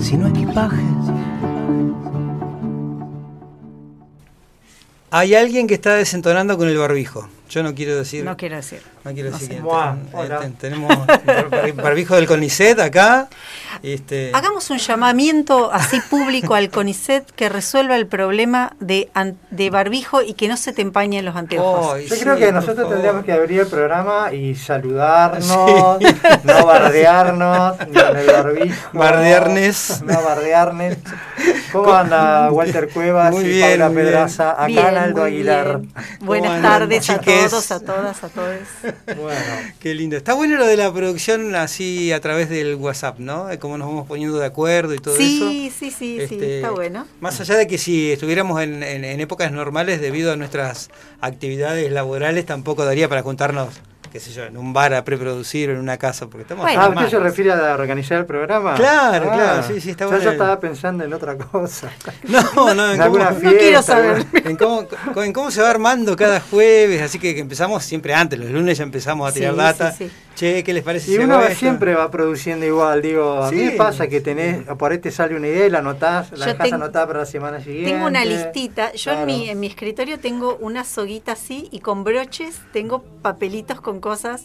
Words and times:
sino 0.00 0.28
equipajes. 0.28 0.80
Hay 5.10 5.34
alguien 5.34 5.66
que 5.66 5.74
está 5.74 5.94
desentonando 5.94 6.58
con 6.58 6.68
el 6.68 6.76
barbijo. 6.76 7.28
Yo 7.48 7.62
no 7.62 7.74
quiero 7.74 7.96
decir. 7.96 8.24
No 8.24 8.36
quiero 8.36 8.56
decir. 8.56 8.80
No 9.08 9.14
quiero 9.14 9.30
decir 9.30 9.48
sé. 9.48 9.54
que 9.54 9.60
Mua, 9.62 9.96
ten- 10.10 10.18
hola. 10.20 10.38
ten- 10.40 10.52
tenemos 10.54 11.06
bar- 11.06 11.72
barbijo 11.74 12.14
del 12.16 12.26
CONICET 12.26 12.78
acá. 12.80 13.28
Este, 13.82 14.32
Hagamos 14.34 14.68
un 14.70 14.78
llamamiento 14.78 15.70
así 15.72 16.00
público 16.10 16.54
al 16.54 16.68
CONICET 16.68 17.30
que 17.30 17.48
resuelva 17.48 17.96
el 17.96 18.06
problema 18.06 18.74
de, 18.80 19.08
an- 19.14 19.38
de 19.50 19.70
barbijo 19.70 20.20
y 20.20 20.34
que 20.34 20.48
no 20.48 20.56
se 20.56 20.72
te 20.72 20.82
empañen 20.82 21.24
los 21.24 21.36
anteojos. 21.36 22.02
Yo 22.06 22.14
sí, 22.16 22.20
creo 22.20 22.36
que 22.36 22.52
nosotros 22.52 22.76
favor. 22.78 22.92
tendríamos 22.92 23.24
que 23.24 23.32
abrir 23.32 23.60
el 23.60 23.66
programa 23.66 24.32
y 24.32 24.54
saludarnos, 24.56 25.46
no 26.44 26.66
bardearnos, 26.66 27.76
ni 27.88 27.94
con 28.00 28.16
el 28.16 28.26
barbijo. 28.26 28.88
Bardearnes. 28.92 30.02
No 30.02 30.22
bardearnes. 30.22 30.98
¿Cómo 31.72 31.92
anda 31.92 32.50
Walter 32.50 32.88
Cuevas 32.88 33.30
Muy 33.32 33.44
y 33.44 33.48
bien, 33.48 33.68
Paula 33.70 33.88
bien. 33.88 34.04
Pedraza? 34.06 34.50
Acá 34.52 34.66
Bien, 34.66 34.96
Aldo 34.96 35.22
Aguilar. 35.24 35.80
Buenas 36.20 36.60
tardes 36.62 37.08
a 37.10 37.18
todos, 37.20 37.70
a 37.70 37.80
todas, 37.80 38.24
a 38.24 38.28
todos. 38.28 38.58
Bueno, 39.06 39.40
Qué 39.80 39.94
lindo. 39.94 40.16
Está 40.16 40.34
bueno 40.34 40.56
lo 40.56 40.66
de 40.66 40.76
la 40.76 40.92
producción 40.92 41.54
así 41.54 42.12
a 42.12 42.20
través 42.20 42.48
del 42.48 42.74
WhatsApp, 42.74 43.18
¿no? 43.18 43.46
Cómo 43.58 43.78
nos 43.78 43.88
vamos 43.88 44.06
poniendo 44.06 44.38
de 44.38 44.46
acuerdo 44.46 44.94
y 44.94 44.98
todo 44.98 45.14
eso. 45.14 45.22
Sí, 45.50 45.72
sí, 45.76 45.90
sí, 45.90 45.90
sí, 45.90 46.20
Este, 46.20 46.56
está 46.56 46.70
bueno. 46.70 47.06
Más 47.20 47.40
allá 47.40 47.56
de 47.56 47.66
que 47.66 47.78
si 47.78 48.12
estuviéramos 48.12 48.60
en, 48.62 48.82
en- 48.82 49.04
en 49.04 49.20
épocas 49.20 49.50
normales, 49.52 50.00
debido 50.00 50.32
a 50.32 50.36
nuestras 50.36 50.90
actividades 51.20 51.90
laborales, 51.92 52.44
tampoco 52.46 52.84
daría 52.84 53.08
para 53.08 53.22
juntarnos, 53.22 53.68
qué 54.10 54.20
sé 54.20 54.32
yo, 54.32 54.44
en 54.44 54.56
un 54.56 54.72
bar 54.72 54.94
a 54.94 55.04
preproducir 55.04 55.70
o 55.70 55.72
en 55.72 55.78
una 55.78 55.96
casa, 55.98 56.26
porque 56.26 56.42
estamos 56.42 56.64
Bueno. 56.64 56.80
ah. 56.82 56.88
¿usted 56.88 57.08
se 57.10 57.18
refiere 57.18 57.52
a 57.52 57.74
organizar 57.74 58.18
el 58.18 58.26
programa? 58.26 58.74
Claro, 58.74 59.30
Ah, 59.30 59.34
claro, 59.34 59.62
sí, 59.62 59.80
sí, 59.80 59.90
está 59.90 60.04
yo 60.04 60.10
bueno. 60.10 60.24
ya 60.24 60.32
estaba 60.32 60.58
pensando 60.60 61.04
en 61.04 61.12
otra 61.12 61.36
cosa. 61.36 61.90
No, 62.24 62.74
no, 62.74 62.92
en 62.92 63.00
En 63.02 63.10
cómo, 63.10 63.24
fiesta. 63.24 63.50
No 63.50 63.56
quiero 63.58 63.82
saber. 63.82 64.26
en 64.44 64.56
cómo- 64.56 64.86
co- 65.14 65.22
en 65.22 65.32
cómo 65.32 65.50
se 65.50 65.62
va 65.62 65.70
armando 65.70 66.16
cada 66.16 66.40
jueves, 66.40 67.00
así 67.02 67.18
que, 67.18 67.34
que 67.34 67.40
empezamos 67.40 67.84
siempre 67.84 68.14
antes, 68.14 68.38
los 68.38 68.50
lunes 68.50 68.78
ya 68.78 68.84
empezamos 68.84 69.30
a 69.30 69.32
tirar 69.34 69.52
Sí, 69.52 69.58
data. 69.58 69.92
sí, 69.92 70.08
sí. 70.08 70.12
Che, 70.38 70.62
¿qué 70.62 70.72
les 70.72 70.84
parece 70.84 71.10
Y 71.10 71.14
si 71.16 71.20
uno 71.20 71.40
siempre 71.48 71.94
va 71.96 72.08
produciendo 72.12 72.64
igual, 72.64 73.02
digo, 73.02 73.42
a 73.42 73.50
mí 73.50 73.58
Sí. 73.58 73.64
me 73.64 73.70
pasa 73.72 74.06
que 74.06 74.20
tenés, 74.20 74.64
por 74.78 74.92
ahí 74.92 74.98
te 74.98 75.10
sale 75.10 75.34
una 75.34 75.48
idea 75.48 75.66
y 75.66 75.70
la 75.70 75.80
anotás, 75.80 76.30
la 76.30 76.38
Yo 76.38 76.52
dejás 76.52 76.70
tengo- 76.70 76.76
anotada 76.76 77.06
para 77.08 77.18
la 77.20 77.26
semana 77.26 77.60
siguiente. 77.60 77.90
Tengo 77.90 78.06
una 78.06 78.24
listita. 78.24 78.92
Yo 78.92 79.10
Claro. 79.10 79.20
en, 79.22 79.26
mi, 79.26 79.50
en 79.50 79.58
mi 79.58 79.66
escritorio 79.66 80.20
tengo 80.20 80.56
una 80.60 80.84
soguita 80.84 81.32
así 81.32 81.68
y 81.72 81.80
con 81.80 82.04
broches 82.04 82.60
tengo 82.72 83.02
papelitos 83.20 83.80
con 83.80 83.98
cosas 84.00 84.44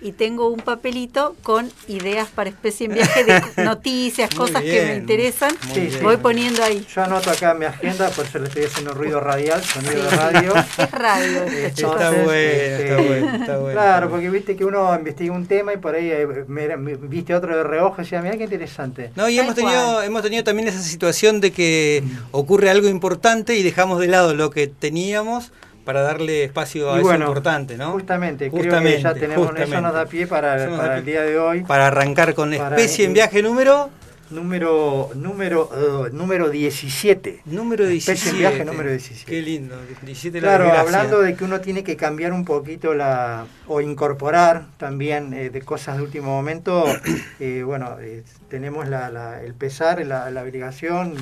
y 0.00 0.12
tengo 0.12 0.48
un 0.48 0.60
papelito 0.60 1.34
con 1.42 1.70
ideas 1.88 2.28
para 2.28 2.50
especie 2.50 2.86
en 2.86 2.94
viaje 2.94 3.24
de 3.24 3.42
noticias, 3.64 4.30
cosas 4.34 4.62
que 4.62 4.84
me 4.86 4.96
interesan. 4.96 5.52
bien. 5.74 5.90
Voy 6.02 6.16
poniendo 6.18 6.62
ahí. 6.62 6.86
Yo 6.94 7.02
anoto 7.02 7.30
acá 7.30 7.52
en 7.52 7.58
mi 7.58 7.64
agenda, 7.64 8.08
por 8.10 8.24
eso 8.26 8.38
le 8.38 8.46
estoy 8.48 8.64
haciendo 8.64 8.94
ruido 8.94 9.20
radial, 9.20 9.62
sonido 9.64 10.02
de 10.04 10.10
radio. 10.10 10.54
Es 10.78 10.90
radio. 10.92 11.42
Este, 11.44 11.72
chicos. 11.74 11.92
Está 11.94 12.10
bueno, 12.10 12.30
este, 12.30 12.82
está 12.88 12.96
bueno, 13.02 13.34
está 13.36 13.58
bueno. 13.58 13.72
Claro, 13.80 14.10
porque 14.10 14.30
viste 14.30 14.56
que 14.56 14.64
uno 14.64 14.94
investiga 14.96 15.32
un 15.32 15.46
tema 15.46 15.72
y 15.74 15.76
por 15.78 15.94
ahí 15.94 16.10
eh, 16.10 16.26
me- 16.46 16.76
me- 16.76 16.94
viste 16.96 17.34
otro 17.34 17.56
de 17.56 17.62
reojo 17.64 17.96
y 18.00 18.04
decía, 18.04 18.22
mira 18.22 18.36
qué 18.36 18.44
interesante. 18.44 19.10
No, 19.16 19.28
y 19.28 19.38
hemos 19.38 19.54
tenido, 19.54 20.02
hemos 20.02 20.22
tenido 20.22 20.44
también 20.44 20.68
esa 20.68 20.80
situación 20.82 21.40
de 21.40 21.50
que 21.52 22.02
ocurre 22.30 22.70
algo 22.70 22.88
importante 22.88 23.56
y 23.56 23.62
dejamos 23.62 23.98
de 24.00 24.06
lado 24.08 24.34
lo 24.34 24.50
que 24.50 24.66
teníamos 24.68 25.50
para 25.88 26.02
darle 26.02 26.44
espacio 26.44 26.90
a 26.92 26.96
Y 26.96 26.98
eso 26.98 27.08
bueno, 27.08 27.24
importante, 27.28 27.78
¿no? 27.78 27.92
Justamente, 27.92 28.50
creo 28.50 28.62
Justamente, 28.62 28.96
que 28.98 29.02
ya 29.04 29.14
tenemos, 29.14 29.36
eso 29.38 29.46
justamente. 29.56 29.80
nos 29.80 29.94
da 29.94 30.04
pie 30.04 30.26
para, 30.26 30.56
Eso 30.56 30.66
nos 30.68 30.76
da 30.76 30.82
para 30.82 30.92
pie. 30.96 30.98
el 30.98 31.04
día 31.06 31.22
de 31.22 31.38
hoy. 31.38 31.60
Para 31.64 31.86
arrancar 31.86 32.34
con 32.34 32.50
Para- 32.54 32.76
especie 32.76 33.06
en 33.06 33.14
viaje 33.14 33.42
número 33.42 33.88
Número, 34.30 35.08
número, 35.14 35.70
eh, 36.06 36.10
número 36.12 36.50
17. 36.50 37.40
número 37.46 37.86
17. 37.86 38.12
Especie 38.12 38.30
en 38.32 38.38
viaje 38.38 38.64
número 38.64 38.90
17. 38.90 39.24
Qué 39.30 39.40
lindo, 39.40 39.74
17 40.02 40.40
la 40.42 40.48
Claro, 40.58 40.72
hablando 40.78 41.20
de 41.22 41.34
que 41.34 41.44
uno 41.44 41.60
tiene 41.62 41.82
que 41.82 41.96
cambiar 41.96 42.32
un 42.34 42.44
poquito 42.44 42.94
la 42.94 43.46
o 43.66 43.80
incorporar 43.80 44.66
también 44.76 45.32
eh, 45.32 45.48
de 45.48 45.62
cosas 45.62 45.96
de 45.96 46.02
último 46.02 46.26
momento, 46.28 46.84
eh, 47.40 47.62
bueno, 47.64 47.96
eh, 48.00 48.22
tenemos 48.50 48.86
la, 48.88 49.08
la- 49.10 49.42
el 49.42 49.54
pesar, 49.54 50.04
la, 50.04 50.30
la 50.30 50.42
obligación 50.42 51.14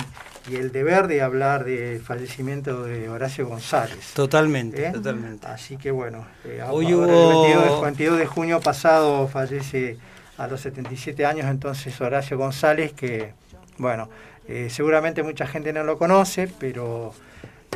y 0.51 0.55
el 0.57 0.71
deber 0.73 1.07
de 1.07 1.21
hablar 1.21 1.63
del 1.63 2.01
fallecimiento 2.01 2.83
de 2.83 3.07
Horacio 3.09 3.47
González. 3.47 4.11
Totalmente, 4.15 4.85
¿Eh? 4.87 4.91
totalmente. 4.91 5.47
Así 5.47 5.77
que 5.77 5.91
bueno, 5.91 6.25
eh, 6.43 6.61
Hoy 6.69 6.93
hubo- 6.93 7.03
el 7.45 7.53
22, 7.53 7.79
de- 7.79 7.85
22 7.85 8.17
de 8.19 8.25
junio 8.25 8.59
pasado 8.59 9.27
fallece 9.29 9.97
a 10.37 10.47
los 10.47 10.61
77 10.61 11.25
años 11.25 11.47
entonces 11.47 11.99
Horacio 12.01 12.37
González, 12.37 12.93
que 12.93 13.33
bueno, 13.77 14.09
eh, 14.47 14.67
seguramente 14.69 15.23
mucha 15.23 15.45
gente 15.47 15.73
no 15.73 15.83
lo 15.83 15.97
conoce, 15.97 16.47
pero 16.59 17.13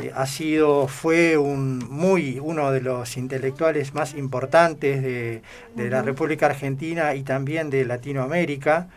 eh, 0.02 0.10
ha 0.14 0.26
sido, 0.26 0.88
fue 0.88 1.36
un 1.36 1.78
muy 1.90 2.38
uno 2.40 2.70
de 2.72 2.80
los 2.80 3.16
intelectuales 3.16 3.94
más 3.94 4.14
importantes 4.14 5.02
de, 5.02 5.42
de 5.76 5.90
la 5.90 6.02
República 6.02 6.46
Argentina 6.46 7.14
y 7.14 7.22
también 7.22 7.70
de 7.70 7.84
Latinoamérica. 7.84 8.88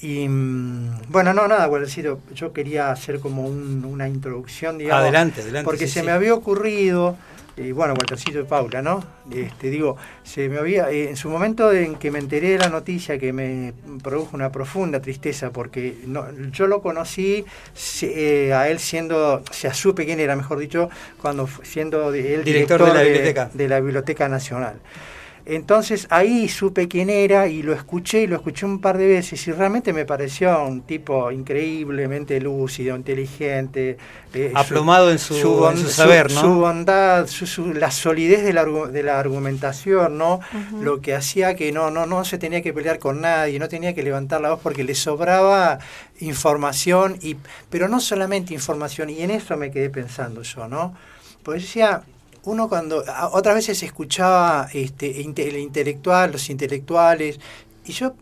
Y 0.00 0.26
mm, 0.28 1.02
bueno, 1.10 1.32
no, 1.32 1.46
nada, 1.46 1.66
Gualcito, 1.66 2.20
yo 2.34 2.52
quería 2.52 2.90
hacer 2.90 3.20
como 3.20 3.44
un- 3.46 3.84
una 3.84 4.08
introducción, 4.08 4.78
digamos. 4.78 5.02
Adelante, 5.04 5.42
adelante, 5.42 5.64
Porque 5.64 5.86
sí, 5.86 5.92
se 5.94 6.00
sí. 6.00 6.06
me 6.06 6.12
había 6.12 6.34
ocurrido, 6.34 7.16
y 7.56 7.72
bueno, 7.72 7.92
Waltercito 7.94 8.40
y 8.40 8.44
Paula, 8.44 8.80
¿no? 8.80 9.04
Este, 9.30 9.68
digo, 9.68 9.96
se 10.22 10.48
me 10.48 10.58
había, 10.58 10.90
eh, 10.90 11.10
en 11.10 11.16
su 11.16 11.28
momento 11.28 11.70
en 11.72 11.96
que 11.96 12.10
me 12.10 12.18
enteré 12.18 12.50
de 12.50 12.58
la 12.58 12.68
noticia 12.68 13.18
que 13.18 13.32
me 13.32 13.72
produjo 14.02 14.30
una 14.36 14.50
profunda 14.50 15.00
tristeza, 15.00 15.50
porque 15.50 15.96
no, 16.06 16.24
yo 16.50 16.66
lo 16.66 16.80
conocí 16.80 17.44
se- 17.74 18.46
eh, 18.48 18.54
a 18.54 18.68
él 18.68 18.78
siendo, 18.78 19.42
o 19.48 19.52
sea, 19.52 19.74
supe 19.74 20.06
quién 20.06 20.18
era, 20.20 20.34
mejor 20.34 20.58
dicho, 20.58 20.88
cuando 21.20 21.46
siendo 21.62 22.10
de- 22.10 22.34
el 22.36 22.44
Director 22.44 22.84
de 22.84 22.94
la 22.94 23.02
biblioteca. 23.02 23.50
de 23.52 23.68
la 23.68 23.80
Biblioteca 23.80 24.28
Nacional. 24.28 24.76
Entonces 25.44 26.06
ahí 26.10 26.48
supe 26.48 26.86
quién 26.88 27.10
era 27.10 27.48
y 27.48 27.62
lo 27.62 27.72
escuché 27.72 28.22
y 28.22 28.26
lo 28.28 28.36
escuché 28.36 28.64
un 28.64 28.80
par 28.80 28.96
de 28.96 29.06
veces 29.08 29.46
y 29.48 29.52
realmente 29.52 29.92
me 29.92 30.04
pareció 30.04 30.62
un 30.64 30.82
tipo 30.82 31.30
increíblemente 31.32 32.40
lúcido, 32.40 32.96
inteligente. 32.96 33.96
eh, 34.34 34.48
su- 34.50 34.56
Aplomado 34.58 35.10
en 35.10 35.18
su- 35.18 35.34
en 35.34 35.76
su 35.76 35.88
saber, 35.88 36.30
¿no? 36.32 36.40
Su 36.40 36.48
bondad, 36.54 37.26
su, 37.26 37.46
su- 37.46 37.74
la 37.74 37.90
solidez 37.90 38.44
de 38.44 38.52
la, 38.52 38.64
de 38.64 39.02
la 39.02 39.18
argumentación, 39.20 40.16
¿no? 40.16 40.40
Lo 40.80 41.00
que 41.00 41.14
hacía 41.14 41.54
que 41.54 41.70
no, 41.72 41.90
no, 41.90 42.06
no 42.06 42.24
se 42.24 42.38
tenía 42.38 42.62
que 42.62 42.72
pelear 42.72 42.98
con 42.98 43.20
nadie, 43.20 43.58
no 43.58 43.68
tenía 43.68 43.94
que 43.94 44.02
levantar 44.02 44.40
la 44.40 44.50
voz 44.50 44.60
porque 44.62 44.84
le 44.84 44.94
sobraba 44.94 45.78
información, 46.20 47.18
y, 47.20 47.36
pero 47.70 47.88
no 47.88 48.00
solamente 48.00 48.54
información, 48.54 49.10
y 49.10 49.20
en 49.22 49.30
eso 49.32 49.56
me 49.56 49.70
quedé 49.70 49.90
pensando 49.90 50.42
yo, 50.42 50.68
¿no? 50.68 50.94
Pues 51.42 51.62
decía, 51.62 52.02
uno 52.44 52.68
cuando 52.68 53.04
otras 53.32 53.54
veces 53.54 53.82
escuchaba 53.82 54.68
este 54.72 55.20
el 55.20 55.56
intelectual, 55.58 56.32
los 56.32 56.50
intelectuales, 56.50 57.38
y 57.84 57.92
yo 57.92 58.14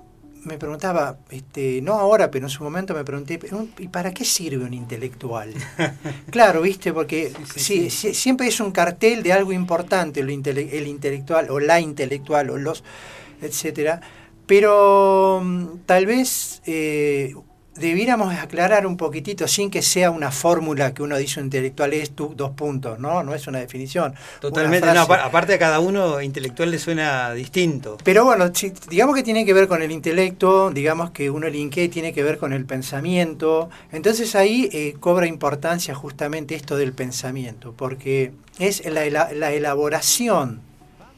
me 0.45 0.57
preguntaba, 0.57 1.19
este, 1.31 1.83
no 1.83 1.95
ahora, 1.99 2.31
pero 2.31 2.47
en 2.47 2.51
su 2.51 2.65
momento 2.65 2.95
me 2.95 3.05
pregunté, 3.05 3.39
"¿Pero, 3.39 3.67
¿y 3.79 3.89
para 3.89 4.13
qué 4.15 4.25
sirve 4.25 4.65
un 4.65 4.73
intelectual? 4.73 5.53
claro, 6.31 6.63
viste, 6.63 6.93
porque 6.95 7.31
sí, 7.57 7.91
sí, 7.91 8.15
siempre 8.15 8.47
es 8.49 8.59
un 8.61 8.73
cartel 8.73 9.23
de 9.23 9.33
algo 9.35 9.53
importante, 9.53 10.23
intele- 10.25 10.71
el 10.73 10.87
intelectual 10.87 11.51
o 11.51 11.61
la 11.61 11.79
intelectual 11.81 12.49
o 12.51 12.57
los, 12.57 12.83
etcétera. 13.43 14.01
Pero 14.47 15.41
mm, 15.45 15.67
tal 15.87 16.07
vez 16.07 16.63
eh, 16.67 17.35
debiéramos 17.81 18.35
aclarar 18.35 18.87
un 18.87 18.97
poquitito, 18.97 19.49
sin 19.49 19.71
que 19.71 19.83
sea 19.83 20.11
una 20.11 20.31
fórmula 20.31 20.93
que 20.95 21.03
uno 21.03 21.17
dice 21.17 21.41
intelectual 21.41 21.93
es 21.95 22.11
tú, 22.11 22.35
dos 22.37 22.51
puntos, 22.53 22.99
¿no? 22.99 23.23
No 23.23 23.35
es 23.35 23.47
una 23.47 23.59
definición. 23.59 24.15
Totalmente, 24.41 24.87
una 24.89 24.95
no, 24.95 25.15
aparte 25.15 25.55
a 25.55 25.59
cada 25.59 25.81
uno 25.81 26.21
intelectual 26.21 26.71
le 26.71 26.79
suena 26.79 27.33
distinto. 27.33 27.97
Pero 28.05 28.25
bueno, 28.25 28.51
si- 28.55 28.73
digamos 28.89 29.17
que 29.17 29.23
tiene 29.23 29.45
que 29.45 29.53
ver 29.55 29.67
con 29.67 29.83
el 29.83 29.91
intelecto, 29.91 30.71
digamos 30.71 31.11
que 31.11 31.31
uno 31.31 31.49
linkea 31.49 31.85
y 31.85 31.89
tiene 31.89 32.13
que 32.13 32.23
ver 32.23 32.39
con 32.39 32.53
el 32.53 32.65
pensamiento. 32.67 33.71
Entonces 33.93 34.35
ahí 34.37 34.69
eh, 34.73 34.95
cobra 35.01 35.27
importancia 35.27 35.95
justamente 35.95 36.55
esto 36.55 36.77
del 36.77 36.93
pensamiento, 36.93 37.73
porque 37.77 38.33
es 38.59 38.85
la 38.85 39.51
elaboración 39.53 40.61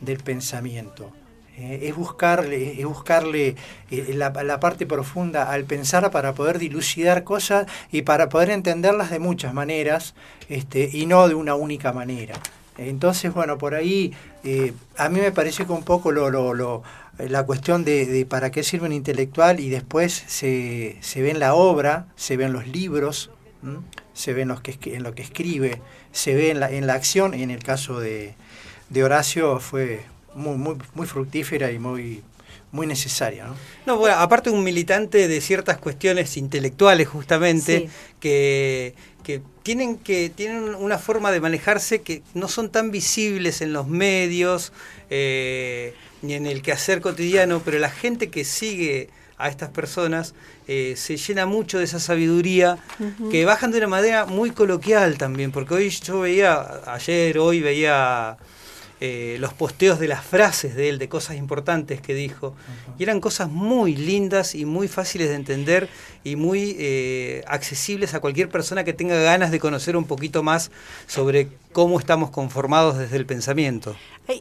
del 0.00 0.18
pensamiento. 0.18 1.12
Eh, 1.58 1.80
es 1.82 1.94
buscarle, 1.94 2.80
es 2.80 2.86
buscarle 2.86 3.56
eh, 3.90 4.14
la, 4.14 4.30
la 4.42 4.58
parte 4.58 4.86
profunda 4.86 5.50
al 5.50 5.64
pensar 5.64 6.10
para 6.10 6.32
poder 6.32 6.58
dilucidar 6.58 7.24
cosas 7.24 7.66
y 7.90 8.02
para 8.02 8.28
poder 8.30 8.50
entenderlas 8.50 9.10
de 9.10 9.18
muchas 9.18 9.52
maneras 9.52 10.14
este, 10.48 10.88
y 10.92 11.04
no 11.06 11.28
de 11.28 11.34
una 11.34 11.54
única 11.54 11.92
manera. 11.92 12.34
Entonces, 12.78 13.34
bueno, 13.34 13.58
por 13.58 13.74
ahí 13.74 14.14
eh, 14.44 14.72
a 14.96 15.10
mí 15.10 15.20
me 15.20 15.30
parece 15.30 15.66
que 15.66 15.72
un 15.72 15.84
poco 15.84 16.10
lo, 16.10 16.30
lo- 16.30 16.54
lo- 16.54 16.82
la 17.18 17.44
cuestión 17.44 17.84
de, 17.84 18.06
de 18.06 18.24
para 18.24 18.50
qué 18.50 18.62
sirve 18.62 18.86
un 18.86 18.92
intelectual 18.94 19.60
y 19.60 19.68
después 19.68 20.24
se, 20.26 20.96
se 21.02 21.20
ve 21.20 21.30
en 21.30 21.38
la 21.38 21.52
obra, 21.54 22.06
se 22.16 22.38
ve 22.38 22.44
en 22.44 22.54
los 22.54 22.66
libros, 22.66 23.30
se 24.14 24.32
ve 24.32 24.42
en, 24.42 24.48
los 24.48 24.62
que, 24.62 24.78
en 24.96 25.02
lo 25.02 25.14
que 25.14 25.20
escribe, 25.22 25.82
se 26.12 26.34
ve 26.34 26.50
en 26.50 26.60
la, 26.60 26.70
en 26.70 26.86
la 26.86 26.94
acción, 26.94 27.34
en 27.34 27.50
el 27.50 27.62
caso 27.62 28.00
de, 28.00 28.34
de 28.88 29.04
Horacio 29.04 29.60
fue 29.60 30.00
muy, 30.34 30.56
muy, 30.56 30.76
muy 30.94 31.06
fructífera 31.06 31.70
y 31.70 31.78
muy, 31.78 32.22
muy 32.70 32.86
necesaria. 32.86 33.44
¿no? 33.46 33.54
No, 33.86 33.96
bueno, 33.98 34.16
aparte 34.16 34.50
un 34.50 34.64
militante 34.64 35.28
de 35.28 35.40
ciertas 35.40 35.78
cuestiones 35.78 36.36
intelectuales 36.36 37.08
justamente, 37.08 37.80
Sí. 37.80 37.88
que, 38.20 38.94
que 39.22 39.42
tienen 39.62 39.98
que 39.98 40.30
tienen 40.34 40.74
una 40.74 40.98
forma 40.98 41.30
de 41.30 41.40
manejarse 41.40 42.00
que 42.02 42.22
no 42.34 42.48
son 42.48 42.70
tan 42.70 42.90
visibles 42.90 43.60
en 43.60 43.72
los 43.72 43.86
medios 43.86 44.72
eh, 45.10 45.94
ni 46.22 46.34
en 46.34 46.46
el 46.46 46.62
quehacer 46.62 47.00
cotidiano, 47.00 47.60
pero 47.64 47.78
la 47.78 47.90
gente 47.90 48.30
que 48.30 48.44
sigue 48.44 49.10
a 49.38 49.48
estas 49.48 49.70
personas 49.70 50.34
eh, 50.68 50.94
se 50.96 51.16
llena 51.16 51.46
mucho 51.46 51.78
de 51.78 51.84
esa 51.84 51.98
sabiduría 52.00 52.78
que 53.30 53.44
bajan 53.44 53.72
de 53.72 53.78
una 53.78 53.88
manera 53.88 54.24
muy 54.26 54.50
coloquial 54.52 55.18
también, 55.18 55.50
porque 55.52 55.74
hoy 55.74 55.90
yo 55.90 56.20
veía, 56.20 56.80
ayer, 56.86 57.38
hoy 57.38 57.60
veía 57.60 58.36
eh, 59.04 59.36
los 59.40 59.52
posteos 59.52 59.98
de 59.98 60.06
las 60.06 60.24
frases 60.24 60.76
de 60.76 60.88
él, 60.88 61.00
de 61.00 61.08
cosas 61.08 61.36
importantes 61.36 62.00
que 62.00 62.14
dijo, 62.14 62.54
y 63.00 63.02
eran 63.02 63.18
cosas 63.18 63.50
muy 63.50 63.96
lindas 63.96 64.54
y 64.54 64.64
muy 64.64 64.86
fáciles 64.86 65.28
de 65.28 65.34
entender 65.34 65.88
y 66.22 66.36
muy 66.36 66.76
eh, 66.78 67.42
accesibles 67.48 68.14
a 68.14 68.20
cualquier 68.20 68.48
persona 68.48 68.84
que 68.84 68.92
tenga 68.92 69.16
ganas 69.16 69.50
de 69.50 69.58
conocer 69.58 69.96
un 69.96 70.04
poquito 70.04 70.44
más 70.44 70.70
sobre 71.08 71.48
cómo 71.72 71.98
estamos 71.98 72.30
conformados 72.30 72.96
desde 72.96 73.16
el 73.16 73.26
pensamiento. 73.26 73.96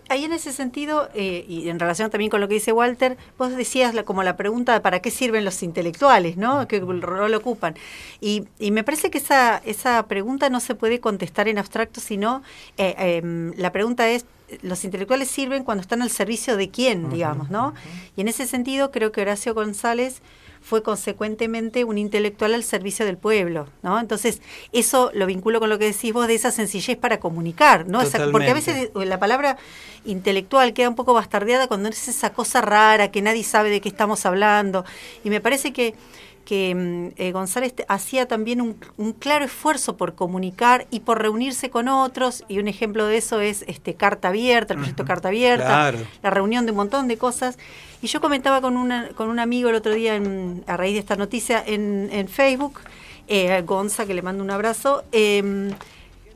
Ahí, 0.10 0.26
en 0.26 0.32
ese 0.32 0.54
sentido, 0.54 1.10
eh, 1.16 1.44
y 1.50 1.68
en 1.70 1.80
relación 1.80 2.12
también 2.12 2.30
con 2.30 2.40
lo 2.40 2.48
que 2.48 2.54
dice 2.54 2.72
Walter, 2.72 3.18
vos 3.40 3.56
decías 3.56 3.96
la- 3.96 4.04
como 4.04 4.22
la 4.22 4.38
pregunta 4.38 4.74
de 4.74 4.80
para 4.80 5.00
qué 5.02 5.10
sirven 5.10 5.44
los 5.44 5.64
intelectuales, 5.64 6.38
¿no? 6.38 6.68
¿Qué 6.68 6.80
rol 6.80 7.34
ocupan? 7.34 7.76
Y, 8.22 8.44
y 8.60 8.70
me 8.70 8.84
parece 8.84 9.10
que 9.10 9.18
esa, 9.18 9.58
esa 9.66 10.06
pregunta 10.08 10.50
no 10.50 10.60
se 10.60 10.76
puede 10.76 11.00
contestar 11.00 11.48
en 11.48 11.58
abstracto, 11.58 12.00
sino 12.00 12.44
eh, 12.78 12.94
em, 13.18 13.54
la 13.58 13.72
pregunta 13.72 14.08
es, 14.08 14.26
los 14.62 14.84
intelectuales 14.84 15.30
sirven 15.30 15.64
cuando 15.64 15.82
están 15.82 16.02
al 16.02 16.10
servicio 16.12 16.58
de 16.58 16.70
quién, 16.70 17.10
digamos, 17.10 17.50
¿no? 17.50 17.74
Y 18.18 18.22
en 18.22 18.28
ese 18.28 18.46
sentido 18.46 18.92
creo 18.92 19.12
que 19.12 19.22
Horacio 19.22 19.54
González 19.56 20.22
fue 20.62 20.84
consecuentemente 20.84 21.84
un 21.84 21.98
intelectual 21.98 22.54
al 22.54 22.64
servicio 22.64 23.06
del 23.06 23.18
pueblo, 23.18 23.68
¿no? 23.82 24.00
Entonces, 24.00 24.42
eso 24.72 25.12
lo 25.14 25.26
vinculo 25.26 25.60
con 25.60 25.70
lo 25.70 25.80
que 25.80 25.86
decís 25.86 26.14
vos 26.14 26.28
de 26.28 26.36
esa 26.36 26.52
sencillez 26.52 26.98
para 26.98 27.20
comunicar, 27.20 27.88
¿no? 27.88 28.00
Esa- 28.02 28.18
porque 28.32 28.46
a 28.52 28.54
veces 28.54 28.90
eh, 28.96 29.06
la 29.06 29.20
palabra 29.20 29.58
intelectual 30.06 30.74
queda 30.74 30.90
un 30.90 30.96
poco 30.96 31.14
bastardeada 31.14 31.68
cuando 31.68 31.90
es 31.90 32.08
esa 32.08 32.32
cosa 32.34 32.62
rara 32.62 33.12
que 33.12 33.22
nadie 33.22 33.44
sabe 33.44 33.70
de 33.70 33.82
qué 33.82 33.90
estamos 33.90 34.26
hablando. 34.26 34.86
Y 35.24 35.30
me 35.30 35.42
parece 35.42 35.74
que, 35.74 35.96
que 36.46 36.74
mm, 36.76 37.20
eh, 37.22 37.32
González 37.32 37.74
hacía 37.88 38.28
también 38.28 38.62
un, 38.62 38.76
un 38.98 39.14
claro 39.14 39.46
esfuerzo 39.46 39.96
por 39.98 40.16
comunicar 40.16 40.88
y 40.92 41.02
por 41.02 41.22
reunirse 41.22 41.70
con 41.70 41.88
otros. 41.88 42.44
Y 42.48 42.60
un 42.60 42.68
ejemplo 42.68 43.06
de 43.06 43.18
eso 43.18 43.40
es 43.42 43.64
este 43.68 43.94
Carta 43.96 44.30
Abierta, 44.30 44.74
el 44.74 44.80
proyecto 44.80 45.06
Carta 45.06 45.28
Abierta, 45.30 45.66
Claro. 45.66 46.00
la 46.24 46.30
reunión 46.30 46.66
de 46.66 46.72
un 46.72 46.78
montón 46.78 47.08
de 47.08 47.18
cosas. 47.18 47.58
Y 48.02 48.08
yo 48.08 48.20
comentaba 48.22 48.62
con, 48.62 48.78
una, 48.78 49.10
con 49.10 49.30
un 49.30 49.40
amigo 49.40 49.70
el 49.70 49.76
otro 49.76 49.94
día, 49.94 50.16
en- 50.16 50.64
a 50.68 50.76
raíz 50.78 50.94
de 50.94 51.00
esta 51.00 51.16
noticia, 51.16 51.64
en, 51.66 52.10
en 52.12 52.28
Facebook, 52.28 52.80
eh, 53.28 53.62
Gonza, 53.66 54.06
que 54.06 54.14
le 54.14 54.22
mando 54.22 54.44
un 54.44 54.52
abrazo, 54.52 55.04
em, 55.12 55.72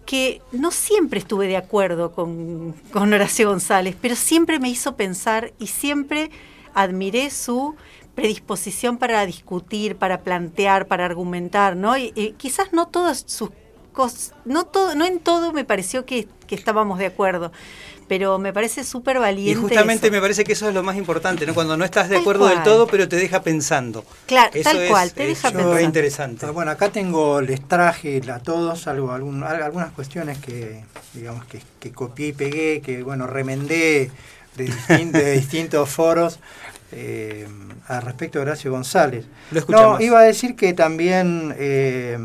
que 0.06 0.40
no 0.52 0.70
siempre 0.70 1.18
estuve 1.20 1.48
de 1.48 1.58
acuerdo 1.58 2.12
con, 2.12 2.74
con 2.94 3.12
Horacio 3.12 3.50
González, 3.50 3.96
pero 4.00 4.16
siempre 4.16 4.60
me 4.60 4.70
hizo 4.70 4.96
pensar 4.96 5.52
y 5.58 5.66
siempre 5.68 6.30
admiré 6.76 7.32
su 7.32 7.76
predisposición 8.16 8.98
para 8.98 9.26
discutir, 9.26 9.96
para 9.98 10.22
plantear, 10.22 10.88
para 10.88 11.06
argumentar, 11.06 11.76
¿no? 11.76 11.98
Y, 11.98 12.12
y 12.16 12.32
quizás 12.34 12.74
no 12.74 12.88
todas 12.88 13.24
sus 13.28 13.50
cosas, 13.94 14.34
no 14.46 14.66
todo, 14.66 14.96
no 14.96 15.06
en 15.06 15.20
todo 15.20 15.54
me 15.54 15.64
pareció 15.66 16.06
que, 16.06 16.28
que 16.48 16.56
estábamos 16.56 17.00
de 17.00 17.06
acuerdo, 17.06 17.52
pero 18.08 18.38
me 18.40 18.54
parece 18.54 18.84
súper 18.84 19.20
valiente. 19.20 19.52
Y 19.60 19.62
justamente 19.62 20.08
eso. 20.08 20.14
me 20.14 20.22
parece 20.22 20.44
que 20.44 20.54
eso 20.54 20.68
es 20.68 20.74
lo 20.76 20.84
más 20.84 20.96
importante, 20.98 21.46
¿no? 21.46 21.54
Cuando 21.54 21.76
no 21.78 21.86
estás 21.86 22.08
de 22.10 22.16
Tal 22.16 22.22
acuerdo 22.22 22.48
del 22.48 22.62
todo, 22.64 22.88
pero 22.88 23.08
te 23.10 23.16
deja 23.16 23.42
pensando. 23.42 24.04
Claro, 24.28 24.52
Eso 24.54 24.70
tal 24.70 24.82
es- 24.82 24.90
cual, 24.90 25.14
te 25.14 25.24
es 25.24 25.30
deja 25.30 25.52
pensando. 25.52 25.80
interesante. 25.80 26.46
Ah, 26.46 26.52
Bueno, 26.52 26.72
acá 26.72 26.90
tengo, 26.90 27.42
les 27.42 27.66
traje 27.68 28.22
a 28.32 28.40
todos 28.40 28.88
algo, 28.88 29.12
algún- 29.12 29.44
al- 29.44 29.64
algunas 29.64 29.92
cuestiones 29.92 30.38
que, 30.40 30.84
digamos, 31.14 31.46
que, 31.46 31.62
que 31.80 31.92
copié 31.92 32.28
y 32.28 32.34
pegué, 32.34 32.82
que, 32.82 33.02
bueno, 33.02 33.28
remendé 33.28 34.12
de, 34.56 34.66
distin- 34.68 35.12
de 35.12 35.32
distintos 35.34 35.90
foros 35.90 36.40
eh, 36.96 37.48
al 37.88 38.02
respecto 38.02 38.40
de 38.40 38.44
Horacio 38.44 38.72
González. 38.72 39.26
Lo 39.52 39.60
escuchamos. 39.60 40.00
No, 40.00 40.06
iba 40.06 40.20
a 40.20 40.24
decir 40.24 40.56
que 40.56 40.74
también 40.74 41.54
eh, 41.58 42.18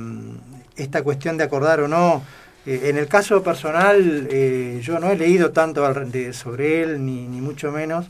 esta 0.77 1.03
cuestión 1.03 1.37
de 1.37 1.45
acordar 1.45 1.81
o 1.81 1.89
no, 1.89 2.23
eh, 2.67 2.83
en 2.85 2.97
el 2.97 3.07
caso 3.09 3.43
personal, 3.43 4.29
yo 4.81 4.99
no 5.01 5.11
he 5.11 5.17
leído 5.17 5.51
tanto 5.51 5.85
al- 5.85 6.11
de- 6.13 6.33
sobre 6.33 6.83
él, 6.83 7.05
ni, 7.05 7.27
ni 7.27 7.41
mucho 7.41 7.73
menos, 7.73 8.07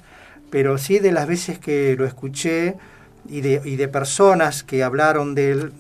pero 0.51 0.79
sí 0.79 0.99
de 0.99 1.13
las 1.13 1.27
veces 1.27 1.59
que 1.59 1.97
lo 1.99 2.05
escuché 2.07 2.77
y 3.29 3.41
de, 3.41 3.61
y 3.65 3.77
de 3.77 3.89
personas 3.89 4.63
que 4.63 4.83
hablaron 4.83 5.35
de 5.35 5.53
él, 5.53 5.73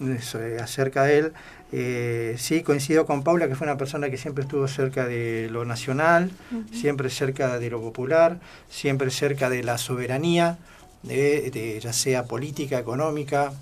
acerca 0.62 1.04
de 1.04 1.18
él, 1.18 1.32
eh, 1.72 2.34
sí 2.38 2.62
coincido 2.62 3.06
con 3.06 3.22
Paula, 3.22 3.48
que 3.48 3.54
fue 3.54 3.66
una 3.66 3.76
persona 3.76 4.10
que 4.10 4.16
siempre 4.16 4.42
estuvo 4.42 4.66
cerca 4.68 5.06
de 5.06 5.48
lo 5.50 5.64
nacional, 5.64 6.30
siempre 6.72 7.10
cerca 7.10 7.58
de 7.58 7.70
lo 7.70 7.80
popular, 7.80 8.40
siempre 8.68 9.10
cerca 9.10 9.48
de 9.50 9.62
la 9.62 9.78
soberanía, 9.78 10.58
de, 11.02 11.50
de- 11.50 11.80
ya 11.80 11.92
sea 11.92 12.24
política, 12.24 12.78
económica. 12.78 13.52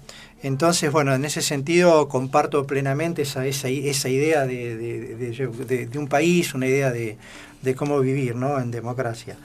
Entonces, 0.43 0.91
bueno, 0.93 1.15
en 1.15 1.25
ese 1.25 1.43
sentido 1.43 2.09
comparto 2.09 2.67
plenamente 2.67 3.23
esa, 3.23 3.45
esa, 3.47 3.69
esa 3.69 4.09
idea 4.09 4.47
de, 4.47 4.77
de- 4.77 5.15
de- 5.17 5.47
de- 5.67 5.87
de 5.87 5.99
un 5.99 6.09
país, 6.09 6.55
una 6.55 6.67
idea 6.67 6.91
de, 6.91 7.17
de 7.63 7.75
cómo 7.75 8.01
vivir 8.01 8.37
¿no? 8.37 8.59
en 8.61 8.71
democracia. 8.71 9.37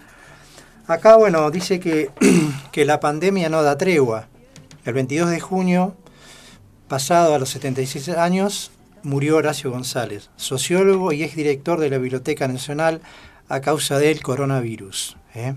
Acá, 0.88 1.16
bueno, 1.16 1.50
dice 1.52 1.80
que, 1.80 2.10
que 2.72 2.86
la 2.86 3.00
pandemia 3.00 3.50
no 3.50 3.64
da 3.64 3.78
tregua. 3.78 4.28
El 4.86 4.94
22 4.94 5.30
de 5.30 5.40
junio, 5.40 5.96
pasado 6.88 7.34
a 7.36 7.40
los 7.40 7.50
76 7.50 8.10
años, 8.10 8.72
murió 9.04 9.38
Horacio 9.38 9.72
González, 9.72 10.30
sociólogo 10.38 11.12
y 11.12 11.24
exdirector 11.24 11.80
de 11.80 11.90
la 11.90 11.98
Biblioteca 11.98 12.48
Nacional 12.48 13.02
a 13.50 13.62
causa 13.62 13.98
del 14.00 14.22
coronavirus. 14.22 15.18
¿eh? 15.36 15.56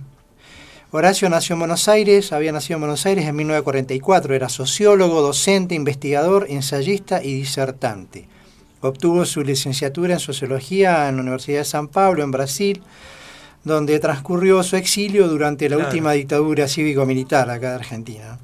Horacio 0.91 1.29
nació 1.29 1.55
en 1.55 1.61
Buenos 1.61 1.89
Aires, 1.89 2.33
había 2.33 2.53
nacido 2.53 2.77
en 2.77 2.81
Buenos 2.83 3.05
Aires 3.07 3.27
en 3.27 3.37
1944, 3.37 4.35
era 4.35 4.49
sociólogo, 4.49 5.21
docente, 5.21 5.75
investigador, 5.75 6.47
ensayista 6.49 7.23
y 7.23 7.35
disertante. 7.35 8.29
Obtuvo 8.81 9.25
su 9.25 9.43
licenciatura 9.43 10.15
en 10.15 10.21
sociología 10.21 11.09
en 11.09 11.17
la 11.17 11.23
Universidad 11.23 11.59
de 11.59 11.65
San 11.65 11.89
Pablo, 11.89 12.23
en 12.23 12.31
Brasil, 12.31 12.83
donde 13.65 13.99
transcurrió 13.99 14.63
su 14.63 14.77
exilio 14.77 15.27
durante 15.29 15.69
la 15.69 15.77
Claro. 15.77 15.91
última 15.91 16.13
dictadura 16.13 16.69
cívico-militar 16.69 17.51
acá 17.51 17.71
de 17.71 17.75
Argentina. 17.77 18.39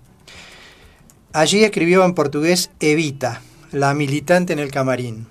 Allí 1.35 1.65
escribió 1.65 2.05
en 2.05 2.13
portugués 2.13 2.71
Evita, 2.79 3.41
la 3.71 3.95
militante 3.95 4.53
en 4.53 4.59
el 4.59 4.71
camarín, 4.71 5.27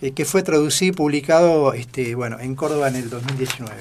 eh, 0.00 0.12
que 0.12 0.24
fue 0.24 0.44
traducido 0.44 0.92
y 0.92 0.96
publicado 0.96 1.72
este, 1.72 2.14
bueno, 2.14 2.38
en 2.38 2.54
Córdoba 2.54 2.86
en 2.86 2.94
el 2.94 3.10
2019. 3.10 3.74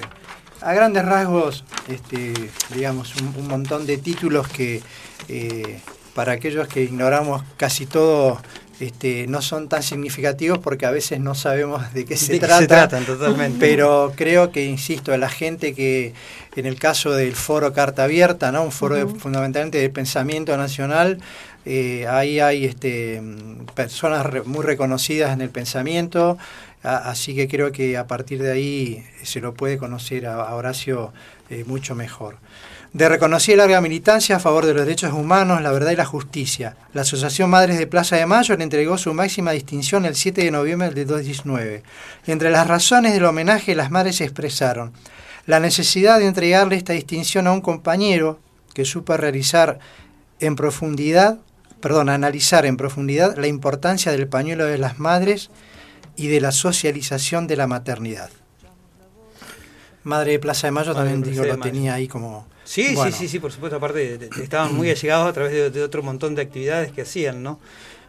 A 0.62 0.74
grandes 0.74 1.05
rasgos, 1.05 1.63
este, 1.88 2.34
digamos, 2.74 3.15
un, 3.17 3.27
un 3.38 3.48
montón 3.48 3.86
de 3.86 3.98
títulos 3.98 4.48
que 4.48 4.81
eh, 5.27 5.81
para 6.15 6.31
aquellos 6.31 6.67
que 6.67 6.81
ignoramos 6.81 7.43
casi 7.58 7.86
todo 7.86 8.41
este, 8.79 9.25
no 9.27 9.41
son 9.41 9.70
tan 9.70 9.84
significativos 9.84 10.60
porque 10.60 10.86
a 10.86 10.91
veces 10.91 11.20
no 11.20 11.34
sabemos 11.36 11.94
de 11.94 12.05
qué 12.05 12.17
se 12.17 12.34
¿De 12.34 12.39
trata. 12.39 12.60
se 12.60 12.67
tratan 12.67 13.05
totalmente? 13.05 13.58
Pero 13.60 14.13
creo 14.15 14.51
que, 14.51 14.65
insisto, 14.65 15.15
la 15.17 15.29
gente 15.29 15.74
que, 15.74 16.13
en 16.55 16.65
el 16.65 16.77
caso 16.77 17.12
del 17.12 17.36
foro 17.36 17.72
Carta 17.74 18.03
Abierta, 18.03 18.51
¿no? 18.51 18.63
un 18.63 18.72
foro 18.72 18.96
de- 18.96 19.08
fundamentalmente 19.08 19.77
de 19.77 19.89
pensamiento 19.89 20.55
nacional, 20.58 21.20
eh, 21.67 22.05
ahí 22.08 22.39
hay 22.39 22.65
este, 22.65 23.20
mm, 23.22 23.65
personas 23.74 24.25
re- 24.25 24.44
muy 24.44 24.63
reconocidas 24.63 25.34
en 25.34 25.41
el 25.41 25.50
pensamiento, 25.50 26.38
a- 26.38 26.38
así 26.84 27.36
que 27.36 27.48
creo 27.48 27.72
que 27.72 27.98
a 27.98 28.08
partir 28.08 28.41
de 28.41 28.51
ahí 28.51 29.05
se 29.24 29.41
lo 29.41 29.53
puede 29.53 29.77
conocer 29.77 30.27
a, 30.27 30.53
Horacio 30.53 31.13
eh, 31.50 31.63
mucho 31.65 31.96
mejor. 31.96 32.38
De 32.94 33.10
reconocida 33.10 33.58
larga 33.58 33.82
militancia 33.82 34.38
a 34.38 34.39
favor 34.39 34.65
de 34.65 34.74
los 34.74 34.86
derechos 34.86 35.12
humanos, 35.12 35.62
la 35.62 35.72
verdad 35.72 35.91
y 35.91 35.98
la 35.98 36.05
justicia. 36.05 36.77
La 36.94 37.01
Asociación 37.01 37.50
Madres 37.50 37.77
de 37.77 37.88
Plaza 37.88 38.15
de 38.15 38.25
Mayo 38.25 38.55
le 38.55 38.63
entregó 38.63 38.98
su 38.98 39.13
máxima 39.13 39.51
distinción 39.51 40.05
el 40.05 40.15
7 40.15 40.46
de 40.46 40.51
noviembre 40.51 40.91
del 40.91 41.05
2019. 41.05 41.84
Entre 42.25 42.51
las 42.51 42.67
razones 42.67 43.13
del 43.13 43.25
homenaje, 43.25 43.75
las 43.75 43.91
madres 43.91 44.22
expresaron 44.22 44.94
la 45.46 45.60
necesidad 45.60 46.20
de 46.20 46.27
entregarle 46.27 46.75
esta 46.75 46.94
distinción 46.94 47.48
a 47.48 47.51
un 47.51 47.62
compañero 47.62 48.39
que 48.74 48.86
supo 48.86 49.15
realizar 49.17 49.79
en 50.39 50.55
profundidad, 50.55 51.38
perdón, 51.82 52.10
analizar 52.10 52.65
en 52.65 52.77
profundidad 52.77 53.38
la 53.38 53.48
importancia 53.48 54.12
del 54.12 54.27
pañuelo 54.27 54.65
de 54.65 54.77
las 54.77 55.00
madres 55.00 55.50
y 56.15 56.27
de 56.27 56.41
la 56.41 56.51
socialización 56.51 57.48
de 57.48 57.57
la 57.57 57.67
maternidad. 57.67 58.29
Madre 60.03 60.34
de 60.34 60.39
Plaza 60.39 60.67
de 60.67 60.72
Mayo 60.72 60.93
Madre 60.93 61.10
también 61.10 61.24
de 61.24 61.31
digo, 61.31 61.43
lo 61.45 61.57
Mayo. 61.57 61.63
tenía 61.63 61.95
ahí 61.95 62.07
como, 62.07 62.48
Sí, 62.65 62.95
sí, 62.95 63.12
sí, 63.12 63.27
sí, 63.27 63.39
por 63.39 63.51
supuesto, 63.51 63.77
aparte 63.77 64.29
estaban 64.41 64.74
muy 64.74 64.89
allegados 64.89 65.29
a 65.29 65.34
través 65.34 65.72
de, 65.72 65.84
otro 65.84 66.01
montón 66.01 66.36
de 66.36 66.41
actividades 66.41 66.91
que 66.91 67.03
hacían, 67.03 67.43
¿no? 67.43 67.60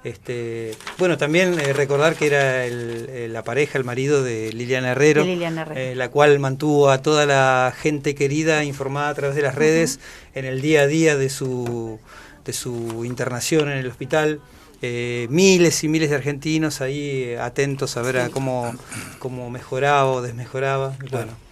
Este, 0.03 0.73
bueno, 0.99 1.19
también 1.19 1.59
eh, 1.59 1.73
recordar 1.73 2.15
que 2.15 2.27
era 2.29 3.29
la 3.29 3.43
pareja, 3.43 3.77
el 3.77 3.85
marido 3.85 4.23
de 4.23 4.53
Liliana 4.53 4.93
Herrero, 4.93 5.25
eh, 5.25 5.95
la 5.97 6.11
cual 6.11 6.39
mantuvo 6.39 6.91
a 6.91 7.03
toda 7.03 7.27
la 7.27 7.75
gente 7.77 8.15
querida 8.15 8.65
informada 8.65 9.09
a 9.11 9.15
través 9.15 9.37
de 9.37 9.43
las 9.43 9.55
redes 9.55 10.01
en 10.35 10.45
el 10.45 10.61
día 10.61 10.83
a 10.83 10.87
día 10.87 11.17
de 11.17 11.29
su, 11.29 11.99
de 12.45 12.53
su 12.53 13.05
internación 13.05 13.69
en 13.69 13.79
el 13.79 13.89
hospital. 13.89 14.41
Eh, 14.83 15.27
miles 15.31 15.83
y 15.85 15.89
miles 15.89 16.11
de 16.11 16.17
argentinos 16.17 16.83
ahí 16.83 17.35
atentos 17.41 17.97
a 17.97 18.03
ver 18.03 18.31
cómo, 18.31 18.75
cómo 19.19 19.51
mejoraba 19.51 20.11
o 20.11 20.23
desmejoraba. 20.23 20.97
Bueno. 21.11 21.47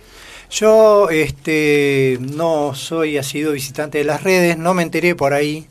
Yo 0.50 1.10
este, 1.10 2.18
no 2.20 2.74
soy 2.74 3.20
sido 3.24 3.52
visitante 3.52 3.98
de 3.98 4.04
las 4.04 4.22
redes, 4.22 4.56
no 4.56 4.74
me 4.74 4.82
enteré 4.82 5.14
por 5.14 5.32
ahí. 5.32 5.66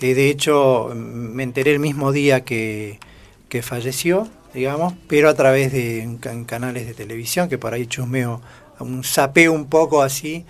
Eh, 0.00 0.14
de 0.14 0.30
hecho, 0.30 0.92
me 0.94 1.42
enteré 1.42 1.72
el 1.72 1.80
mismo 1.80 2.12
día 2.12 2.44
que, 2.44 3.00
falleció, 3.62 4.28
digamos, 4.54 4.94
pero 5.08 5.28
a 5.28 5.34
través 5.34 5.72
de 5.72 6.18
canales 6.46 6.86
de 6.86 6.94
televisión, 6.94 7.48
que 7.48 7.58
por 7.58 7.74
ahí 7.74 7.86
chusmeo, 7.86 8.40
un 8.78 9.02
sapeo 9.02 9.52
un 9.52 9.66
poco 9.66 10.02
así. 10.02 10.44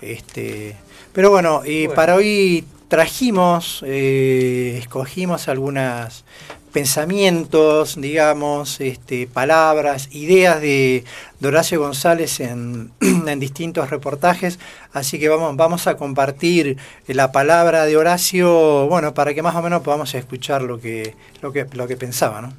Este, 0.00 0.74
pero 1.12 1.30
bueno, 1.30 1.62
y 1.66 1.88
para 1.88 2.14
hoy 2.14 2.64
trajimos, 2.88 3.82
eh, 3.86 4.76
escogimos 4.78 5.48
algunas 5.48 6.24
pensamientos, 6.72 7.98
digamos, 7.98 8.82
este, 8.82 9.26
palabras, 9.26 10.10
ideas 10.14 10.60
de, 10.60 11.04
Horacio 11.42 11.80
González 11.80 12.38
en, 12.40 12.90
distintos 13.38 13.88
reportajes, 13.88 14.58
así 14.92 15.18
que 15.18 15.30
vamos, 15.30 15.56
vamos 15.56 15.86
a 15.86 15.96
compartir 15.96 16.76
la 17.06 17.32
palabra 17.32 17.86
de 17.86 17.96
Horacio, 17.96 18.88
bueno, 18.88 19.14
para 19.14 19.32
que 19.32 19.42
más 19.42 19.54
o 19.54 19.62
menos 19.62 19.80
podamos 19.80 20.14
escuchar 20.14 20.60
lo 20.60 20.78
que, 20.78 21.14
lo 21.40 21.50
que, 21.50 21.66
lo 21.72 21.86
que 21.86 21.96
pensaba, 21.96 22.42
¿no? 22.42 22.52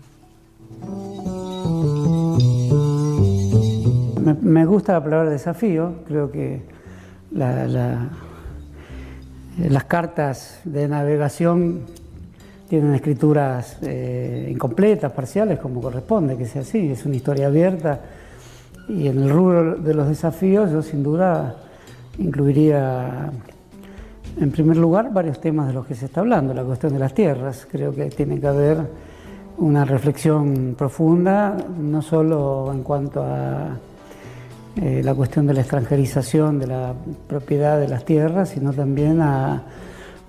Me, 4.41 4.65
gusta 4.65 4.93
la 4.93 5.03
palabra 5.03 5.29
desafío, 5.29 5.93
creo 6.07 6.31
que 6.31 6.61
las 9.57 9.85
cartas 9.85 10.59
de 10.63 10.87
navegación 10.87 11.81
tienen 12.69 12.93
escrituras 12.93 13.77
eh, 13.81 14.49
incompletas, 14.51 15.11
parciales, 15.11 15.59
como 15.59 15.81
corresponde, 15.81 16.37
que 16.37 16.45
sea 16.45 16.61
así, 16.61 16.91
es 16.91 17.05
una 17.05 17.15
historia 17.15 17.47
abierta. 17.47 18.01
Y 18.89 19.07
en 19.07 19.23
el 19.23 19.29
rubro 19.29 19.75
de 19.75 19.93
los 19.93 20.07
desafíos 20.07 20.71
yo 20.71 20.81
sin 20.81 21.01
duda 21.01 21.55
incluiría, 22.19 23.31
en 24.39 24.51
primer 24.51 24.77
lugar, 24.77 25.11
varios 25.11 25.39
temas 25.39 25.67
de 25.67 25.73
los 25.73 25.85
que 25.85 25.95
se 25.95 26.05
está 26.05 26.21
hablando, 26.21 26.53
la 26.53 26.63
cuestión 26.63 26.93
de 26.93 26.99
las 26.99 27.13
tierras. 27.13 27.67
Creo 27.69 27.93
que 27.93 28.05
tiene 28.05 28.39
que 28.39 28.47
haber 28.47 28.77
una 29.57 29.85
reflexión 29.85 30.75
profunda, 30.77 31.57
no 31.79 32.01
solo 32.01 32.71
en 32.71 32.83
cuanto 32.83 33.23
a 33.23 33.77
eh, 34.79 35.01
la 35.03 35.15
cuestión 35.15 35.47
de 35.47 35.55
la 35.55 35.61
extranjerización 35.61 36.59
de 36.59 36.67
la 36.67 36.93
propiedad 37.27 37.79
de 37.79 37.87
las 37.87 38.05
tierras, 38.05 38.49
sino 38.49 38.73
también 38.73 39.21
a 39.21 39.63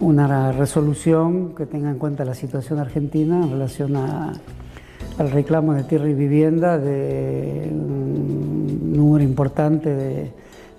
una 0.00 0.52
resolución 0.52 1.54
que 1.54 1.66
tenga 1.66 1.90
en 1.90 1.98
cuenta 1.98 2.24
la 2.24 2.34
situación 2.34 2.78
argentina 2.78 3.42
en 3.42 3.50
relación 3.50 3.94
al 3.96 5.30
reclamo 5.30 5.74
de 5.74 5.82
tierra 5.84 6.08
y 6.08 6.14
vivienda 6.14 6.78
de 6.78 7.68
un 7.70 8.92
número 8.96 9.22
importante 9.22 9.94
de 9.94 10.32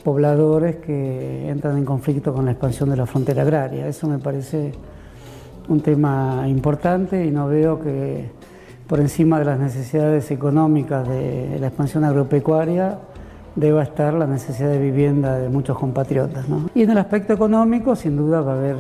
pobladores 0.04 0.78
que 0.78 1.48
entran 1.48 1.78
en 1.78 1.86
conflicto 1.86 2.34
con 2.34 2.46
la 2.46 2.52
expansión 2.52 2.90
de 2.90 2.98
la 2.98 3.06
frontera 3.06 3.44
agraria. 3.44 3.88
Eso 3.88 4.08
me 4.08 4.18
parece 4.18 4.72
un 5.68 5.82
tema 5.82 6.46
importante 6.48 7.24
y 7.24 7.30
no 7.30 7.48
veo 7.48 7.80
que 7.80 8.32
por 8.88 9.00
encima 9.00 9.38
de 9.38 9.46
las 9.46 9.60
necesidades 9.60 10.32
económicas 10.32 11.08
de 11.08 11.58
la 11.60 11.68
expansión 11.68 12.04
agropecuaria 12.04 12.98
deba 13.60 13.84
estar 13.84 14.14
la 14.14 14.26
necesidad 14.26 14.70
de 14.70 14.80
vivienda 14.80 15.38
de 15.38 15.50
muchos 15.50 15.78
compatriotas. 15.78 16.46
Y 16.74 16.84
en 16.84 16.92
el 16.92 16.98
aspecto 16.98 17.34
económico, 17.34 17.96
sin 17.96 18.18
duda, 18.18 18.42
va 18.42 18.54
a 18.54 18.58
haber 18.58 18.78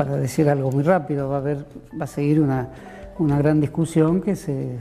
para 0.00 0.16
decir 0.16 0.48
algo 0.48 0.72
muy 0.72 0.82
rápido, 0.82 1.28
va 1.28 1.36
a, 1.36 1.38
haber, 1.40 1.58
va 2.00 2.04
a 2.04 2.06
seguir 2.06 2.40
una, 2.40 2.68
gran 3.18 3.60
discusión 3.60 4.22
que 4.22 4.34
se 4.34 4.78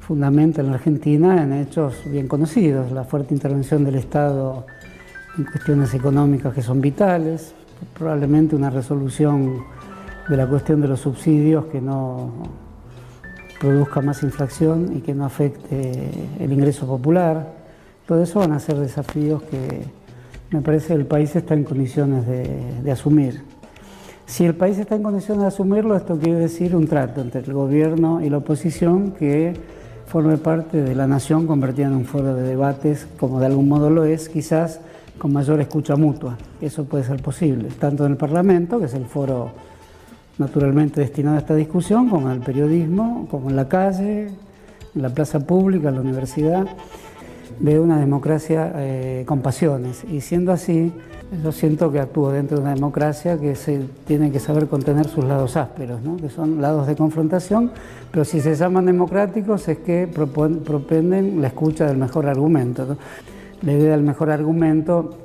fundamenta 0.00 0.62
en 0.62 0.70
Argentina 0.70 1.40
en 1.40 1.52
hechos 1.52 1.94
bien 2.06 2.26
conocidos, 2.26 2.90
la 2.90 3.04
fuerte 3.04 3.34
intervención 3.34 3.84
del 3.84 3.94
Estado 3.94 4.66
en 5.38 5.44
cuestiones 5.44 5.94
económicas 5.94 6.52
que 6.52 6.60
son 6.60 6.80
vitales, 6.80 7.54
probablemente 7.96 8.56
una 8.56 8.68
resolución 8.68 9.62
de 10.28 10.36
la 10.36 10.48
cuestión 10.48 10.80
de 10.80 10.88
los 10.88 10.98
subsidios 10.98 11.66
que 11.66 11.80
no 11.80 12.32
produzca 13.62 14.00
más 14.00 14.24
inflación 14.24 14.92
y 14.96 15.02
que 15.02 15.14
no 15.14 15.24
afecte 15.24 15.92
el 16.40 16.52
ingreso 16.52 16.84
popular. 16.84 17.46
Todo 18.08 18.20
eso 18.20 18.40
van 18.40 18.50
a 18.50 18.58
ser 18.58 18.76
desafíos 18.76 19.40
que 19.44 19.84
me 20.50 20.60
parece 20.62 20.94
el 20.94 21.06
país 21.06 21.36
está 21.36 21.54
en 21.54 21.62
condiciones 21.62 22.26
de 22.26 22.90
asumir. 22.90 23.40
Si 24.26 24.44
el 24.44 24.56
país 24.56 24.78
está 24.78 24.96
en 24.96 25.04
condiciones 25.04 25.42
de 25.42 25.46
asumirlo, 25.46 25.94
esto 25.96 26.18
quiere 26.18 26.40
decir 26.40 26.74
un 26.74 26.88
trato 26.88 27.20
entre 27.20 27.42
el 27.42 27.52
gobierno 27.52 28.20
y 28.20 28.30
la 28.30 28.38
oposición 28.38 29.12
que 29.12 29.54
forme 30.06 30.38
parte 30.38 30.82
de 30.82 30.96
la 30.96 31.06
nación 31.06 31.46
convertida 31.46 31.86
en 31.86 31.92
un 31.92 32.04
foro 32.04 32.34
de 32.34 32.42
debates, 32.42 33.06
como 33.16 33.38
de 33.38 33.46
algún 33.46 33.68
modo 33.68 33.90
lo 33.90 34.04
es, 34.04 34.28
quizás 34.28 34.80
con 35.18 35.32
mayor 35.32 35.60
escucha 35.60 35.94
mutua. 35.94 36.36
Eso 36.60 36.82
puede 36.84 37.04
ser 37.04 37.22
posible, 37.22 37.68
tanto 37.78 38.06
en 38.06 38.12
el 38.12 38.18
Parlamento, 38.18 38.80
que 38.80 38.86
es 38.86 38.94
el 38.94 39.04
foro 39.04 39.52
naturalmente 40.38 41.00
destinado 41.00 41.36
a 41.36 41.40
esta 41.40 41.54
discusión, 41.54 42.08
como 42.08 42.28
en 42.28 42.36
el 42.36 42.40
periodismo, 42.40 43.26
como 43.30 43.50
en 43.50 43.56
la 43.56 43.68
calle, 43.68 44.28
en 44.94 45.02
la 45.02 45.10
plaza 45.10 45.40
pública, 45.40 45.88
en 45.88 45.94
la 45.94 46.00
universidad, 46.00 46.66
de 47.58 47.78
una 47.78 47.98
democracia 47.98 48.72
eh, 48.76 49.24
con 49.26 49.40
pasiones. 49.40 50.04
Y 50.04 50.20
siendo 50.20 50.52
así, 50.52 50.92
yo 51.42 51.52
siento 51.52 51.90
que 51.90 51.98
actúo 51.98 52.30
dentro 52.30 52.58
de 52.58 52.62
una 52.62 52.74
democracia 52.74 53.38
que 53.38 53.54
se 53.54 53.80
tiene 54.06 54.30
que 54.30 54.38
saber 54.38 54.66
contener 54.66 55.08
sus 55.08 55.24
lados 55.24 55.56
ásperos, 55.56 56.02
¿no? 56.02 56.16
que 56.16 56.28
son 56.28 56.60
lados 56.60 56.86
de 56.86 56.94
confrontación, 56.94 57.70
pero 58.10 58.24
si 58.24 58.40
se 58.40 58.54
llaman 58.54 58.86
democráticos 58.86 59.66
es 59.68 59.78
que 59.78 60.06
propenden 60.06 61.40
la 61.40 61.48
escucha 61.48 61.86
del 61.86 61.96
mejor 61.96 62.26
argumento. 62.26 62.98
La 63.62 63.72
idea 63.72 63.92
del 63.92 64.02
mejor 64.02 64.30
argumento 64.30 65.16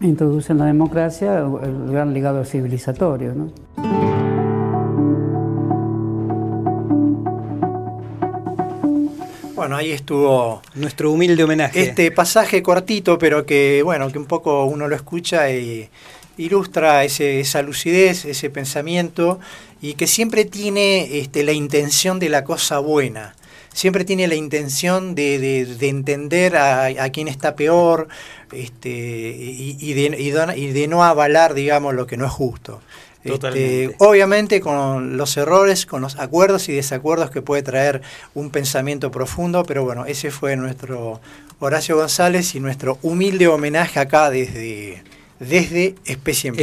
introduce 0.00 0.52
en 0.52 0.58
la 0.58 0.66
democracia 0.66 1.38
el 1.38 1.90
gran 1.90 2.12
legado 2.12 2.44
civilizatorio. 2.44 3.34
Bueno, 9.68 9.80
ahí 9.80 9.92
estuvo 9.92 10.62
nuestro 10.76 11.12
humilde 11.12 11.44
homenaje. 11.44 11.82
Este 11.82 12.10
pasaje 12.10 12.62
cortito, 12.62 13.18
pero 13.18 13.44
que 13.44 13.82
bueno, 13.84 14.10
que 14.10 14.18
un 14.18 14.24
poco 14.24 14.64
uno 14.64 14.88
lo 14.88 14.96
escucha 14.96 15.50
y 15.50 15.90
ilustra 16.38 17.04
esa 17.04 17.60
lucidez, 17.60 18.24
ese 18.24 18.48
pensamiento 18.48 19.40
y 19.82 19.92
que 19.92 20.06
siempre 20.06 20.46
tiene 20.46 21.18
este, 21.18 21.42
la 21.44 21.52
intención 21.52 22.18
de 22.18 22.30
la 22.30 22.44
cosa 22.44 22.78
buena. 22.78 23.36
Siempre 23.70 24.06
tiene 24.06 24.26
la 24.26 24.36
intención 24.36 25.14
de, 25.14 25.76
entender 25.82 26.56
a, 26.56 27.10
quien 27.10 27.28
está 27.28 27.54
peor 27.54 28.08
este, 28.52 28.88
y, 28.88 29.92
de, 29.92 30.16
y 30.56 30.66
de 30.72 30.88
no 30.88 31.04
avalar, 31.04 31.52
digamos, 31.52 31.94
lo 31.94 32.06
que 32.06 32.16
no 32.16 32.24
es 32.24 32.32
justo. 32.32 32.80
Este, 33.24 33.94
obviamente 33.98 34.60
con 34.60 35.16
los 35.16 35.36
errores, 35.36 35.86
con 35.86 36.00
los 36.00 36.18
acuerdos 36.18 36.68
y 36.68 36.72
desacuerdos 36.72 37.30
que 37.30 37.42
puede 37.42 37.62
traer 37.62 38.00
un 38.34 38.50
pensamiento 38.50 39.10
profundo, 39.10 39.64
pero 39.64 39.84
bueno, 39.84 40.06
ese 40.06 40.30
fue 40.30 40.56
nuestro 40.56 41.20
Horacio 41.58 41.96
González 41.96 42.54
y 42.54 42.60
nuestro 42.60 42.98
humilde 43.02 43.48
homenaje 43.48 43.98
acá 43.98 44.30
desde, 44.30 45.02
desde 45.40 45.96
Especie 46.04 46.48
en 46.48 46.56